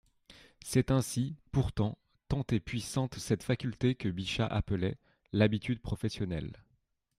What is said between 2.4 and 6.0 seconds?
est puissante cette faculté que Bichat appelait: «l'habitude